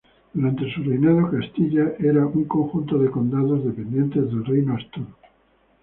Durante 0.33 0.67
su 0.73 0.81
reinado, 0.81 1.29
Castilla 1.29 1.93
era 1.99 2.25
un 2.25 2.45
conjunto 2.45 2.97
de 2.97 3.11
condados, 3.11 3.63
dependientes 3.63 4.25
del 4.25 4.43
Reino 4.45 4.73
Astur. 4.73 5.05